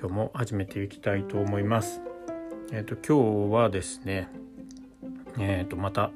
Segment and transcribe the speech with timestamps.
[0.00, 2.00] 今日も始めていきたいと思います。
[2.70, 4.28] えっ、ー、と今日はですね
[5.40, 6.12] えっ、ー、とまた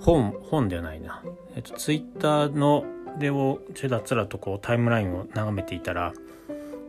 [0.00, 1.22] 本本ではないな。
[1.54, 2.86] えっ、ー、とツイッターの
[3.18, 6.14] でをちらつらとこうタイムラインを眺めていたら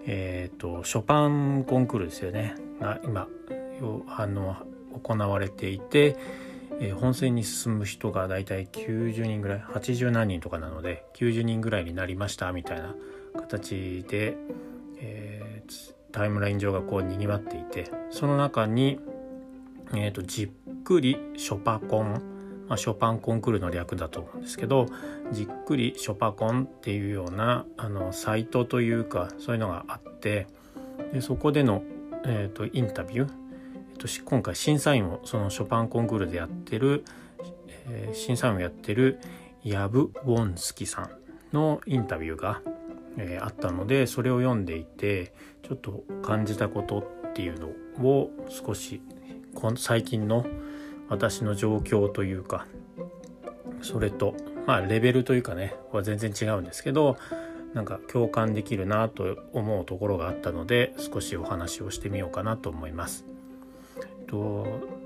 [0.06, 2.56] えっ、とショパンコンクールですよね。
[2.80, 3.28] が今
[4.08, 4.56] あの
[5.04, 6.16] 行われていて、
[7.00, 12.96] 本戦に進む人がだいたい90人ぐらい80何人とかなので90人ぐらいになりましたみたいな
[13.36, 14.38] 形で、
[16.12, 19.00] タイムライン上がこうにぎわっていてその中に、
[19.94, 24.88] えーと、じっくりショパコン、まあ、ショパンコンクールの略だと思うんですけど
[25.32, 30.48] じっくりショパコンっていうようなあのサイトというかそういうのがあって
[31.14, 31.84] でそこでの、
[32.26, 33.42] えーとインタビュー
[34.02, 37.06] と今回審査員をそのショパンコンクールでやってる、
[37.88, 39.20] えー、審査員をやってる
[39.64, 41.10] ヤブ・ウォンスキさん
[41.54, 42.62] のインタビューが、
[43.18, 47.68] えー、あったのでそれを読んでいてちょっと感じたことっていうの
[48.06, 49.02] を少し
[49.78, 50.46] 最近の
[51.10, 52.68] 私の状況というか
[53.82, 57.18] それとまあレベルというかねは全然違うんですけど
[57.74, 63.26] なんか共感できるなと思うところがあったので少しお話をしてみようかなと思います。
[64.28, 65.01] と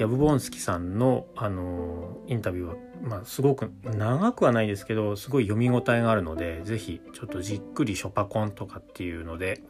[0.00, 9.62] ヤブボンスキさんのあのインタビューは、まあ、すごく長くはないですけどすごい読み応えがあるので是非ちょっとじっくりショパコンとかっていうので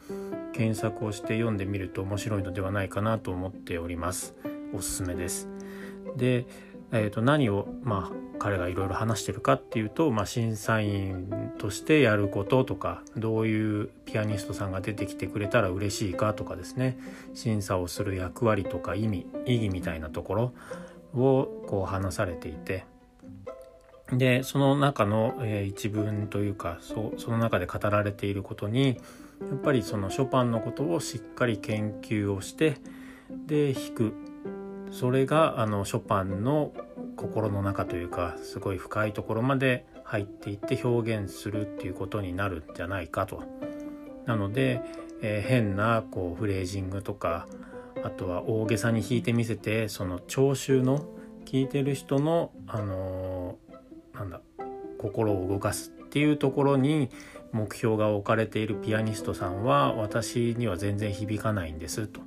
[0.52, 4.36] 検索をして読んでみると面白いのではないかなと思っております。
[4.72, 5.48] おすすめです。
[6.16, 6.46] で
[6.92, 16.98] えー、と何を、まあ、彼がいろいろ話してるかっていうと、まあ、審査員としてやることとかどういうピアニストさんが出てきてくれたら嬉しいかとかですね。
[17.34, 20.52] 審査をする役割とか意味意義みたいなところ
[21.14, 22.84] をこう話されていて。
[24.12, 28.98] でその中の、えー、一文というかそその中で語られていることに
[29.40, 32.78] やっぱりそのショパンのことをしっかり研究をして
[33.46, 34.29] で弾く。
[34.90, 36.72] それがあのショパンの
[37.16, 43.42] 心の中というかすごい深いところまで入っていって表現するっていうことになるんじゃないかと。
[44.26, 44.82] なので、
[45.22, 47.46] えー、変なこうフレージングとか
[48.02, 51.04] あとは大げさに弾いてみせてその聴衆の
[51.44, 54.40] 聴いてる人のあのー、なんだ
[54.98, 57.08] 心を動かすっていうところに
[57.52, 62.20] 目標が置かれているピアニストさんは私には全然響かないんですと。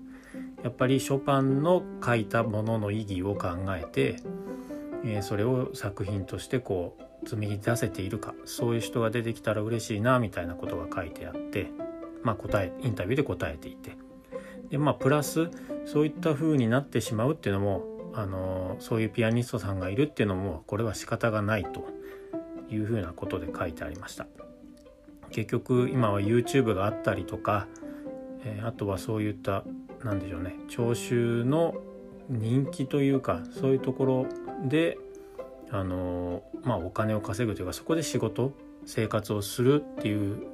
[0.63, 4.16] やっぱりショパンの書いたものの意義を考えて、
[5.03, 11.68] えー、それを作品としてこう紡ぎ出せているかそういう人が出てきたら嬉しいなみたいなことが書いてあって、
[12.24, 13.97] まあ、答えインタビューで答えていて
[14.69, 15.50] でまあプラス
[15.85, 21.88] そういった風になってしまうっていうのもあのそういうピアニストさんがいるっていうのもこれは仕方がないと
[22.69, 24.28] いうふうなことで書いてありました。
[25.31, 27.68] 結局今は YouTube があったりとか、
[28.45, 29.63] えー、あとはそういった
[30.03, 30.56] 何でしょうね。
[30.68, 31.75] 聴衆の
[32.30, 34.25] 人気というかそういうところ
[34.68, 34.97] で
[35.72, 38.53] あのまあお金を稼ぐというかそこで仕事
[38.86, 40.47] 生活をするっていう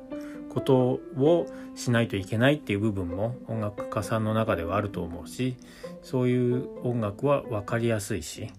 [0.50, 5.56] ことをしないといけないっていう部分も音楽家さんの中ではあると思うし
[6.02, 8.52] そういう音楽は分かりやすいし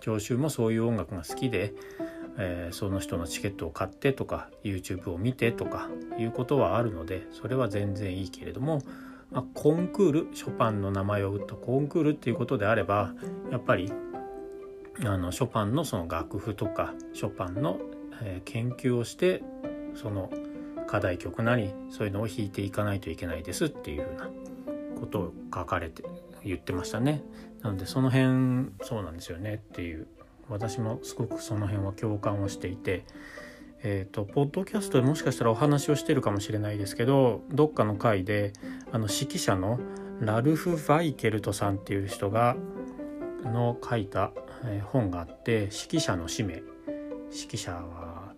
[0.00, 1.74] 聴衆もそういう音楽が好きで、
[2.38, 5.88] えー、その人のチケットを買ってとか YouTube を見てとか
[6.18, 8.82] いうことはあるのでそれは全然いいけれども
[9.30, 13.14] まあ、コンクールショパンの名前を打ったコンクールっていうことであれば
[13.50, 13.92] やっぱり
[15.04, 17.78] あのショパンのその楽譜とかショパンの、
[18.22, 19.42] えー、研究をして
[19.94, 20.30] その
[20.86, 24.30] 課題曲なりそういうのを弾いていかないといけないですっていうふうな
[24.98, 26.02] ことを書かれて
[26.44, 27.22] 言ってましたね。
[27.62, 30.06] なのでその辺そうなんですよねっていう
[30.48, 33.04] 私もすごくその辺は共感をしていて
[33.82, 38.52] えーと、ポッドキャストでもしかしたらお話をしてるかもしれないですけどどっかの回で
[38.90, 39.78] あの指揮者の
[40.20, 42.56] ラルフ・ヴァイケルトさんっていう人が
[43.44, 44.32] の書いた、
[44.84, 46.62] 本があって指揮者の使命。
[47.30, 47.80] 指揮者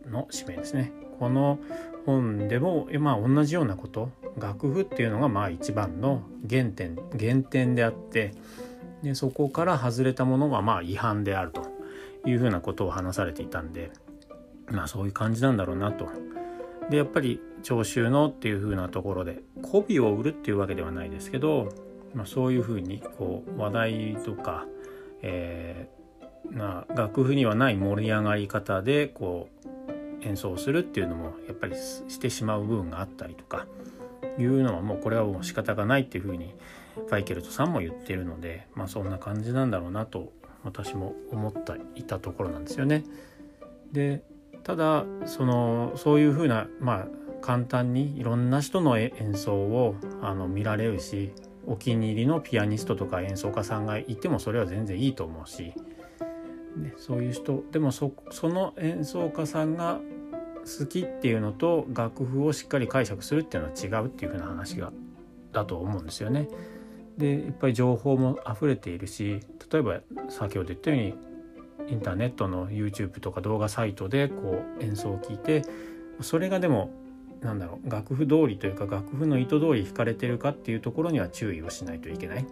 [0.06, 0.92] の使命ですね。
[1.18, 1.58] この
[2.06, 8.32] 本でも、まあ、同じようなこと楽譜っていうのがまあ一番の原点原点であって
[9.02, 11.62] でそこから外れたものはまあ違反であると
[12.26, 13.90] いうふうなことを話されていたんで
[14.70, 16.08] まあそういう感じなんだろうなと。
[16.90, 21.68] でやっぱり聴衆のっていう風なところで媚びを売るっていうわけではないですけど
[22.14, 24.66] まあ、そういうふうにこう話題とか、
[25.22, 29.48] えー、な楽譜にはない盛り上がり方でこ
[30.22, 33.66] う演奏するっていうのもやっぱりしてしまう部分があったりとか
[34.38, 36.54] いうのはもうこれはもう仕方がないっていうふうに
[36.94, 40.32] ファイケルトさんも言ってるのでまあそんな感じなんだろうなと
[40.62, 43.04] 私も思ったいたところなんですよね。
[43.92, 44.22] で
[44.62, 47.06] ただそのそういうふうなまあ
[47.40, 51.32] 簡単にいろんな人の演奏をあの見られるし
[51.66, 55.72] お気に入りのピアニストとか演奏家さんがいてもそれは全然いいと思うし、
[56.76, 60.00] ね、そういう人でもそその演奏家さんが
[60.60, 64.92] 好きっていうのと楽譜をしっかり解釈するっていうのは違うっていうふうな話が
[65.52, 66.48] だと思うんですよね。
[67.16, 69.40] でいっぱい情報も溢れているし
[69.70, 71.14] 例えば先ほど言ったように
[71.88, 75.62] インターネットの YouTube とか動画サイトでこう演奏を聞いて
[76.20, 76.90] それがでも
[77.40, 82.42] なんだろう楽譜通りというか楽譜の意図通り弾かれてるかっていうところには注意をしないといけない。
[82.42, 82.44] っ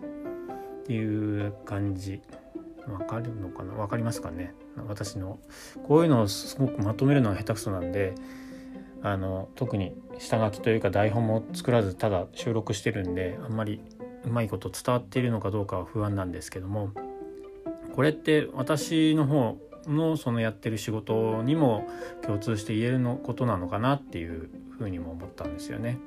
[0.87, 2.23] ていう感じ。
[2.91, 3.75] わかるのかな？
[3.75, 4.55] わかりますかね？
[4.87, 5.39] 私の
[5.87, 8.15] こういうのをすごくまとめるのが下手くそなんで
[9.03, 13.83] あの特に下書きというか台本も作らずただ収録してるんであんまり
[14.25, 16.93] うまいこと伝わっているのかどうかは不安なんですけども
[17.99, 19.59] これって私の方
[19.89, 21.89] のそのやってる仕事にも
[22.23, 25.99] 共通して言えるのことなのかなっていうふうにも思ったんですよね。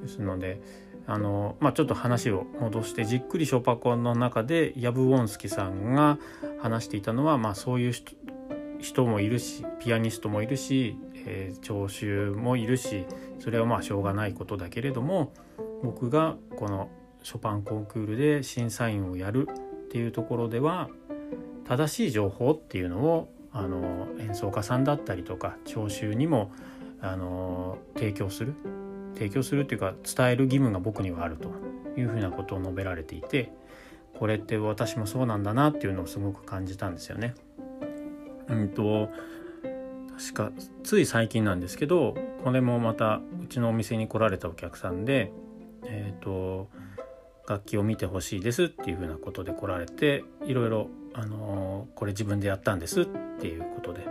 [0.00, 0.60] ですので
[1.08, 6.20] あの、まあ、ちょっと話を戻してじっくりショパコンの中でヤブウォンスキさんが
[6.62, 7.92] 話していたのは、まあ、そういう
[8.78, 13.06] 人もいるしピアニストもいるし、えー、聴衆もいるし
[13.40, 15.32] それはまあしょうがないことだけれども
[15.82, 16.88] 僕がこの
[17.24, 19.48] ショパンコンクールで審査員をやる
[19.88, 20.88] っていうところでは
[21.68, 26.50] 正しい情報っていうのをあの演奏家さんだったりとか聴衆にも
[27.00, 28.54] あの提供する
[29.14, 31.50] 提供するっていうか伝える義務が僕にはあると
[31.98, 33.52] いうふうなことを述べられていて
[34.18, 37.34] これって私もそうなんだなっていうのをすごく感じたんですよね。
[38.48, 39.10] うんと
[40.16, 45.32] 確かつい最近なんですけどこれもまたうちのお店に来られたお客さんで
[45.84, 46.68] えっ、ー、と
[47.48, 53.06] 楽器を見てほしいですっていうふうなことで来られていろいろ、あのこれ自分でやったんですっ
[53.40, 54.06] ていうことで。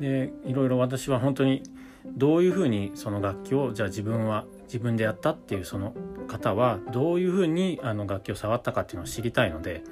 [0.00, 1.62] でいろいろ私は本当に
[2.06, 5.94] どういうふうにその楽器をじゃあ自分は自分でやったっていうその
[6.26, 9.82] 方はどういうふうにあの楽器を触ったかっていうのを知りたいので。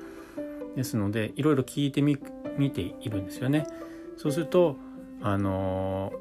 [0.76, 2.18] ですのでいろいろ聞いてみ
[2.56, 3.66] 見ているんですよね。
[4.16, 4.76] そうすると
[5.22, 6.12] あの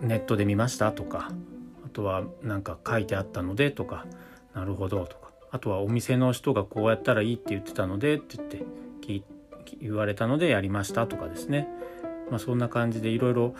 [0.00, 1.30] ネットで見ましたとか
[1.84, 4.06] あとは何か書いてあったのでとか
[4.54, 5.33] なるほどとか。
[5.54, 9.20] あとはお店の人がこうやったらいいって言ってたのでって言っ
[9.64, 11.68] て言われたのでやりましたとかですね。
[12.28, 13.54] まあ、そんな感じでいろいろ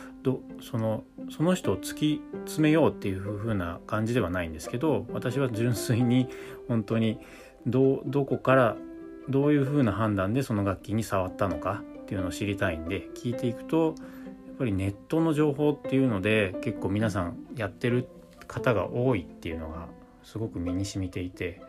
[0.60, 6.28] そのその人を突き詰めようっていう風な感じではないんですけど私は純粋に
[6.66, 7.20] 本当に
[7.64, 8.76] どどこから
[9.28, 13.94] どういう風な判断でその楽器に触ったのかっていうのを知りたいんで聞いていくと
[14.48, 18.08] やっぱりネットの情報っていうので結構皆さんやってる
[18.48, 19.86] 方が多いっていうのが
[20.24, 21.60] すごく身に染みていて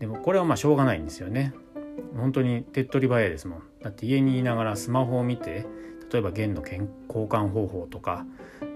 [0.00, 1.54] でもこれはまあしょうがないんですよね。
[2.16, 5.66] 本当に手っ取り早いですもんだって家にいながらスマホを見て
[6.12, 6.82] 例えば弦の交
[7.26, 8.26] 換方法とか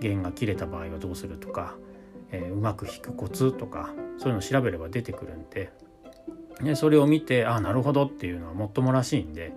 [0.01, 1.75] 弦が切れた場合はどうするとか、
[2.31, 5.73] えー、うまく弾くコツとかそういうのを調べれば出てくるんで
[6.63, 9.53] でそれを見てああなるほどっていうのはもっともらしいんで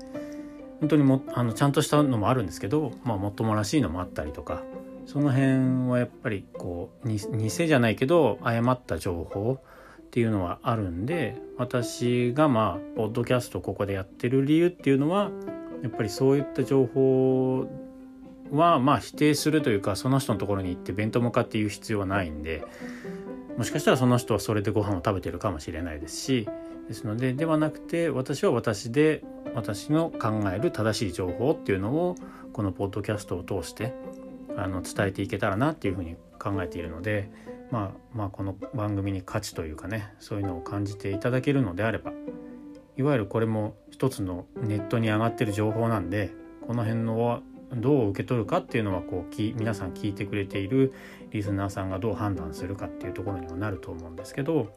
[0.79, 4.63] 本当にもあのちゃんとしたのもあるんですけど、まあ、もっともらしいのもあったりとか
[5.05, 7.19] その辺はやっぱりこう偽
[7.50, 9.59] じゃないけど誤った情報
[10.17, 15.29] っていうのはあるんで私がまあポッドキャストここでやってる理由っていうのは
[15.83, 17.67] やっぱりそういった情報
[18.50, 22.63] はまあ否定するというかその人のところに行って弁当も買って言う必要はないんで
[23.59, 26.50] もしかしたらその人はそれでご飯を食べてるかもしれないですし
[26.88, 32.15] ですのでではなくて私は私で私の考える正しい情報っていうのを
[32.53, 33.93] このポッドキャストを通して
[34.57, 37.29] あの伝えていけたらなっていうふうに考えているので、
[37.71, 42.12] まあ、まあこの番組に価値というかねそういうのを感じていただけるのであれば
[42.97, 46.31] いわゆるこれも一つのネットに上がってる情報なんで
[46.65, 47.41] この辺の
[47.74, 50.93] どう受け取るかっていうのはこうき皆さん聞いてくれている
[51.31, 54.74] リスナーさんがどう判断するかっていうところにはなると思うんですけど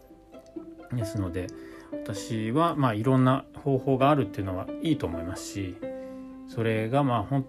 [0.93, 1.47] ですので
[1.93, 5.77] 私はまあいろんな方法があるっていうのはいいと思いますし
[6.49, 7.47] それがまあほん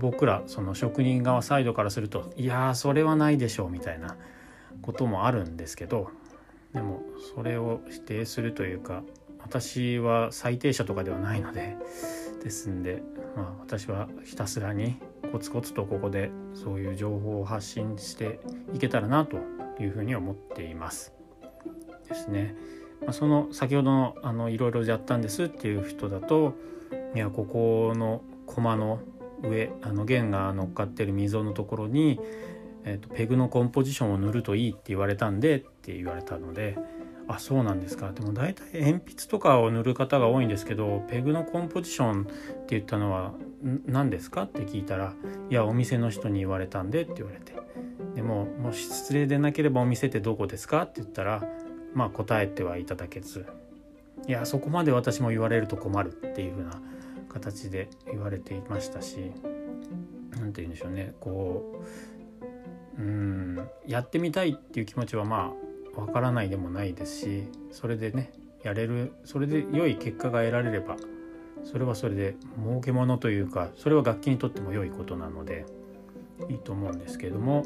[0.00, 4.16] 僕らその職人側サイドからするといやそれはないでしょうみたいな
[4.82, 6.10] こともあるんですけど
[6.72, 7.02] でも
[7.34, 9.02] それを否定するというか
[9.40, 11.76] 私は最低者とかではないので
[12.42, 13.02] ですんで、
[13.36, 14.98] まあ、私はひたすらに
[15.32, 18.40] コツコツとここでそういう情報を発信して
[18.74, 19.38] いけたらなと
[19.80, 21.12] いうふうに思っています。
[22.08, 22.56] ですね。
[23.02, 26.54] まあ、その先ほどのあのいろいろやったんですっていう人だと
[27.14, 29.00] いやここの駒の
[29.42, 32.18] 上あの弦が乗っかってる溝のところに、
[32.84, 36.78] えーと、ペグのコンポジションを塗るといいって言われたんでって言われたので
[37.26, 38.12] あそうなんですか。
[38.12, 42.32] でも大体鉛筆とかを塗る方が多いんですけどペグのコンポジションって
[42.68, 43.32] 言ったのは
[43.86, 44.44] 何ですか？
[44.44, 45.12] って聞いたら
[45.50, 47.58] いやお店の人に言われたんでって言われて。
[48.14, 50.82] でももし失礼でなければお店ってどこですか？
[50.82, 51.44] って言ったら
[51.94, 53.44] まあ答えてはいただけず。
[54.26, 56.80] いやそこまで私も言われると困るっていう風な
[57.28, 59.32] 形で言われていましたし
[60.32, 61.14] 何て言うんでしょうね。
[61.20, 61.84] こう
[62.98, 63.68] うん。
[63.86, 65.52] やってみたいっていう気持ちはま
[65.96, 70.96] あわからないでもないですしそれでねやれるそれで良い結果が得られれば
[71.64, 75.66] それはそれで儲けものというかそれは楽器にとっても良いことなので
[76.48, 77.64] いいと思うんですけども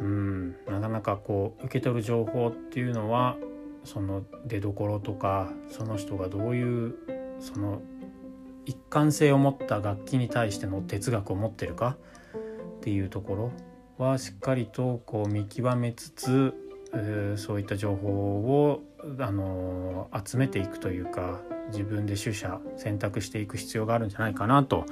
[0.00, 3.36] うんなかなかこう受け取る情報っていうのは
[3.84, 6.94] その出どころとかその人がどういう
[7.40, 7.82] その
[8.64, 11.96] 一貫性を持った楽器に対しての哲学を持ってるか
[12.76, 13.52] っていうところ
[14.02, 16.54] はしっかりとこう見極めつつ
[17.36, 18.82] そういった情報を
[19.18, 24.84] あの集めていくというか自分で取捨選択していく必要があるんじゃないかなと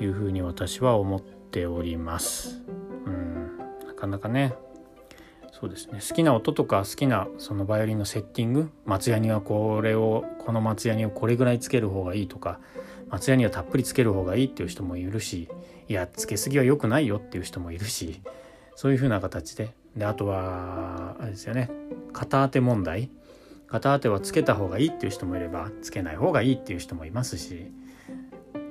[0.00, 2.62] いうふうに私は思っております。
[3.06, 4.54] うんなかなかね
[5.52, 12.60] そうですね好きな音とか好きなそのバイオリンのセッティング松ヤニはこれをこの松ヤニをこれぐらいつける方がいいとか
[13.08, 15.48] 松ヤニはたっぷりつける方がいいっていう人もいるし
[15.88, 18.20] いやつけすぎは良くないよっていう人もいるし
[18.76, 19.74] そういう風な形で。
[19.96, 21.70] であとはあれですよね。
[22.12, 23.10] 片当て問題。
[23.66, 27.72] 片当てはつけた方がいいっていう人もいればつけない方がいいっていう人もいますし、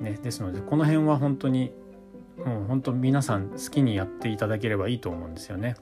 [0.00, 1.72] ね、ですのでこの辺は本当に
[2.38, 5.76] もう本当皆さん好きにやっていただければいいと思うんですよね。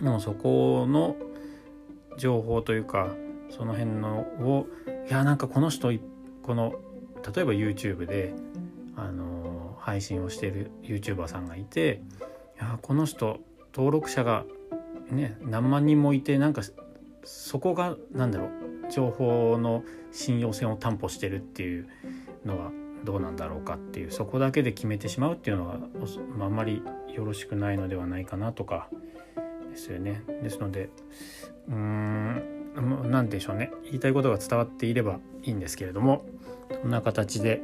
[0.00, 1.16] でもそこの
[2.16, 3.08] 情報というか
[3.50, 4.66] その辺のを
[5.08, 5.92] いやなんかこの人
[6.42, 6.74] この
[7.34, 8.34] 例えば YouTube で
[8.96, 12.02] あの配信をしている YouTuber さんがいて
[12.58, 13.40] やこの人
[13.74, 14.44] 登録者が
[15.10, 16.62] ね何万人もいてなんか
[17.24, 18.50] そこが何だろう
[18.90, 21.88] 情報の信用性を担保してるっていう
[22.44, 22.70] のは
[23.04, 25.76] どうなんだろうかっていうそこだけで決めてしまうっていうのは
[26.40, 26.82] あんまり
[27.14, 28.88] よろしくないのではないかなとか
[29.70, 30.22] ですよね。
[30.42, 30.90] ですので
[31.68, 36.24] うーん何でしょうね言いたいことが伝わっていればいいんですけれども
[36.82, 37.60] こんな形で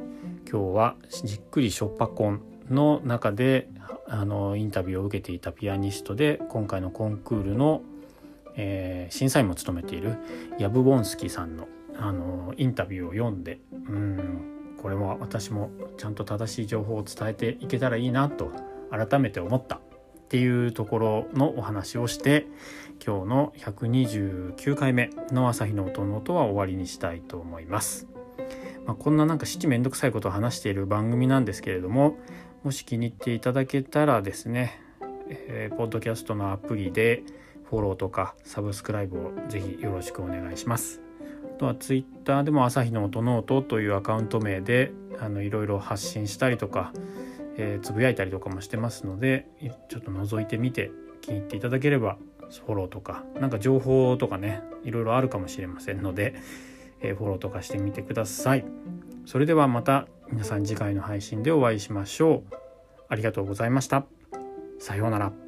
[0.49, 3.69] 今日はじっくりショッパコンの中で
[4.07, 7.81] あのインタビューを受けていたピアニストで今回のコンクールの、
[8.55, 10.17] えー、審査員も務めている
[10.59, 18.51] ヤブボンスキーさんのあのインタビューを読んでうんこれも私もちゃんと正しい情報を伝えていけたらいいなと
[18.91, 22.47] 改めて思ったっていうところのお話をして
[23.03, 28.07] 今日の129回目の朝日の音ノートは終わりにしたいと思います。
[28.85, 32.17] まあ、こんななんか七面倒くさいことを話している番組なんですけれども
[32.65, 34.81] もし気に入っていただけたらですね、
[35.29, 37.21] えー、ポッドキャストのアプリで
[37.69, 40.99] フォローとかサブスクライブをぜひよろしくお願いします。
[41.43, 46.91] あとはツイッターでも朝日の音ノートというアカウント名であのいろいろ発信したりとか、
[47.57, 49.47] えー、つぶやいたりとかもしてますので
[49.87, 50.89] ちょっと覗いてみて
[51.21, 52.17] 気に入っていただければ
[52.65, 56.33] フォローとかなんか情報とかねいろいろあるかもしれませんので
[56.99, 58.65] えフォローとかしてみてください。
[59.27, 62.55] それではまた皆さん次回の配信でお会いしましょう。
[63.09, 64.05] ありがとうございました。
[64.79, 65.44] さようなら。